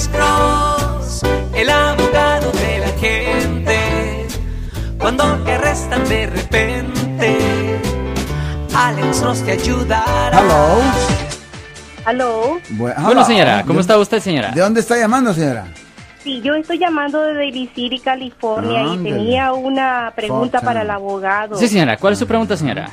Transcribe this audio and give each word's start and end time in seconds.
Alex 0.00 0.08
Cross, 0.08 1.22
el 1.54 1.68
abogado 1.68 2.50
de 2.52 2.78
la 2.78 2.88
gente. 2.98 4.26
Cuando 4.98 5.24
te 5.44 5.52
arrestan 5.52 6.08
de 6.08 6.26
repente, 6.26 7.38
Alex 8.74 9.20
Cross 9.20 9.42
te 9.44 9.52
ayudará. 9.52 10.40
Hello. 12.06 12.58
Bu- 12.70 12.78
Bueno, 12.78 13.10
hello. 13.10 13.24
señora, 13.26 13.60
¿cómo 13.66 13.74
¿De- 13.74 13.80
está 13.82 13.98
usted, 13.98 14.20
señora? 14.20 14.52
¿De 14.52 14.60
dónde 14.62 14.80
está 14.80 14.96
llamando, 14.96 15.34
señora? 15.34 15.66
sí, 16.24 16.40
yo 16.42 16.54
estoy 16.54 16.78
llamando 16.78 17.20
de 17.20 17.34
Daly 17.34 17.70
City, 17.74 17.98
California, 17.98 18.80
y 18.82 18.90
Ándale. 18.92 19.02
tenía 19.16 19.52
una 19.52 20.14
pregunta 20.16 20.60
Fuck 20.60 20.66
para 20.66 20.80
el 20.80 20.88
abogado. 20.90 21.56
Sí, 21.56 21.68
señora, 21.68 21.98
¿cuál 21.98 22.14
es 22.14 22.18
su 22.18 22.26
pregunta, 22.26 22.56
señora? 22.56 22.88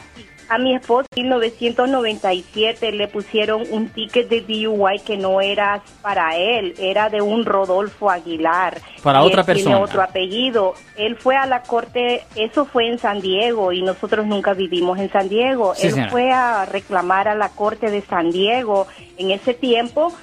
A 0.50 0.58
mi 0.58 0.76
esposo 0.76 1.06
en 1.16 1.24
1997 1.24 2.92
le 2.94 3.08
pusieron 3.08 3.64
un 3.72 3.90
ticket 3.90 4.30
de 4.30 4.42
DUI 4.42 5.00
que 5.06 5.18
no 5.18 5.42
era 5.42 5.82
para 6.02 6.38
él, 6.38 6.74
era 6.80 7.10
de 7.10 7.22
un 7.22 7.46
Rodolfo 7.46 8.10
Aguilar. 8.10 8.80
Para 9.04 9.24
otra 9.24 9.42
él 9.42 9.46
Tiene 9.46 9.60
persona. 9.64 9.80
otro 9.80 10.02
apellido. 10.02 10.74
Él 10.96 11.18
fue 11.18 11.36
a 11.36 11.46
la 11.46 11.64
corte, 11.64 12.24
eso 12.36 12.66
fue 12.66 12.88
en 12.88 12.98
San 12.98 13.20
Diego 13.20 13.72
y 13.74 13.82
nosotros 13.82 14.26
nunca 14.26 14.54
vivimos 14.54 14.98
en 15.00 15.12
San 15.12 15.28
Diego. 15.28 15.76
Sí, 15.76 15.88
él 15.88 15.94
señora. 15.94 16.12
fue 16.12 16.32
a 16.32 16.66
reclamar 16.66 17.28
a 17.28 17.36
la 17.36 17.50
corte 17.50 17.92
de 17.92 18.02
San 18.02 18.32
Diego 18.32 18.88
en 19.18 19.32
ese 19.32 19.54
tiempo. 19.54 20.14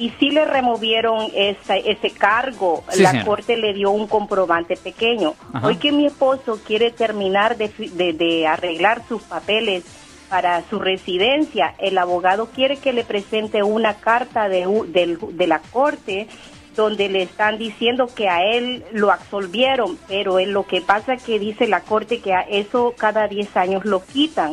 Y 0.00 0.10
sí 0.18 0.30
le 0.30 0.44
removieron 0.46 1.30
esa- 1.34 1.76
ese 1.76 2.10
cargo. 2.10 2.82
Sí, 2.90 3.02
la 3.02 3.10
señora. 3.10 3.26
corte 3.26 3.56
le 3.56 3.72
dio 3.74 3.90
un 3.90 4.06
comprobante 4.08 4.76
pequeño. 4.76 5.34
Ajá. 5.52 5.66
Hoy 5.66 5.76
que 5.76 5.92
mi 5.92 6.06
esposo 6.06 6.58
quiere 6.66 6.90
terminar 6.90 7.56
de, 7.56 7.68
de- 7.78 8.12
de 8.14 8.46
arreglar 8.46 9.02
sus 9.06 9.22
papeles 9.22 9.84
para 10.30 10.62
su 10.70 10.78
residencia, 10.78 11.74
el 11.78 11.98
abogado 11.98 12.46
quiere 12.54 12.76
que 12.78 12.92
le 12.92 13.04
presente 13.04 13.62
una 13.62 13.94
carta 13.94 14.48
de, 14.48 14.66
del- 14.88 15.18
de 15.36 15.46
la 15.46 15.58
corte 15.58 16.28
donde 16.76 17.08
le 17.08 17.22
están 17.22 17.58
diciendo 17.58 18.06
que 18.06 18.28
a 18.28 18.44
él 18.44 18.84
lo 18.92 19.10
absolvieron, 19.10 19.98
pero 20.08 20.38
él, 20.38 20.52
lo 20.52 20.66
que 20.66 20.80
pasa 20.80 21.16
que 21.16 21.38
dice 21.38 21.66
la 21.66 21.80
corte 21.80 22.20
que 22.20 22.32
a 22.32 22.40
eso 22.42 22.94
cada 22.96 23.26
10 23.28 23.54
años 23.56 23.84
lo 23.84 24.02
quitan. 24.06 24.52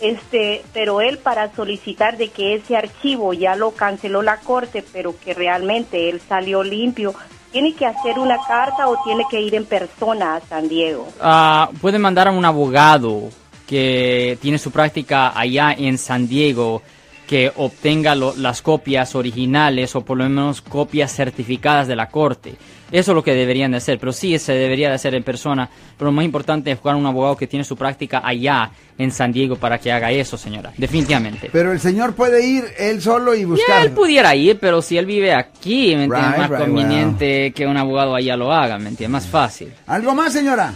Este, 0.00 0.62
pero 0.72 1.00
él 1.00 1.18
para 1.18 1.52
solicitar 1.54 2.16
de 2.16 2.28
que 2.28 2.54
ese 2.54 2.76
archivo 2.76 3.32
ya 3.32 3.56
lo 3.56 3.72
canceló 3.72 4.22
la 4.22 4.38
corte, 4.38 4.84
pero 4.92 5.14
que 5.18 5.34
realmente 5.34 6.08
él 6.08 6.20
salió 6.26 6.62
limpio, 6.62 7.14
tiene 7.50 7.74
que 7.74 7.86
hacer 7.86 8.18
una 8.18 8.38
carta 8.46 8.88
o 8.88 9.02
tiene 9.04 9.24
que 9.30 9.40
ir 9.40 9.54
en 9.54 9.64
persona 9.64 10.36
a 10.36 10.40
San 10.40 10.68
Diego. 10.68 11.08
Ah, 11.20 11.70
puede 11.80 11.98
mandar 11.98 12.28
a 12.28 12.30
un 12.30 12.44
abogado 12.44 13.30
que 13.66 14.38
tiene 14.40 14.58
su 14.58 14.70
práctica 14.70 15.38
allá 15.38 15.74
en 15.76 15.98
San 15.98 16.28
Diego 16.28 16.82
que 17.28 17.52
obtenga 17.56 18.14
lo- 18.16 18.34
las 18.36 18.62
copias 18.62 19.14
originales 19.14 19.94
o 19.94 20.00
por 20.04 20.16
lo 20.18 20.24
menos 20.28 20.62
copias 20.62 21.14
certificadas 21.14 21.86
de 21.86 21.94
la 21.94 22.08
corte. 22.08 22.54
Eso 22.90 23.10
es 23.12 23.14
lo 23.14 23.22
que 23.22 23.34
deberían 23.34 23.70
de 23.72 23.76
hacer, 23.76 23.98
pero 23.98 24.12
sí 24.12 24.38
se 24.38 24.54
debería 24.54 24.88
de 24.88 24.94
hacer 24.94 25.14
en 25.14 25.22
persona. 25.22 25.68
Pero 25.98 26.06
lo 26.10 26.12
más 26.12 26.24
importante 26.24 26.70
es 26.70 26.78
buscar 26.78 26.96
un 26.96 27.04
abogado 27.04 27.36
que 27.36 27.46
tiene 27.46 27.62
su 27.64 27.76
práctica 27.76 28.22
allá 28.24 28.70
en 28.96 29.10
San 29.12 29.30
Diego 29.30 29.56
para 29.56 29.76
que 29.78 29.92
haga 29.92 30.10
eso, 30.10 30.38
señora. 30.38 30.72
Definitivamente. 30.78 31.50
Pero 31.52 31.70
el 31.72 31.80
señor 31.80 32.14
puede 32.14 32.46
ir 32.46 32.64
él 32.78 33.02
solo 33.02 33.34
y 33.34 33.40
Ya 33.40 33.46
buscar. 33.46 33.82
él 33.84 33.90
pudiera 33.92 34.34
ir, 34.34 34.58
pero 34.58 34.80
si 34.80 34.96
él 34.96 35.04
vive 35.04 35.34
aquí, 35.34 35.94
¿me 35.96 36.04
entiendes? 36.04 36.30
Right, 36.30 36.38
más 36.38 36.48
right, 36.50 36.60
conveniente 36.60 37.52
que 37.54 37.66
un 37.66 37.76
abogado 37.76 38.14
allá 38.14 38.36
lo 38.38 38.50
haga, 38.54 38.78
¿me 38.78 38.88
entiendes? 38.88 39.10
Más 39.10 39.26
fácil. 39.26 39.70
¿Algo 39.86 40.14
más, 40.14 40.32
señora? 40.32 40.72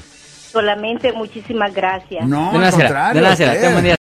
Solamente 0.51 1.13
muchísimas 1.13 1.73
gracias. 1.73 2.29
No, 2.29 2.53
De 2.53 2.67
al 2.67 2.71
contrario. 2.73 3.23
De 3.23 4.02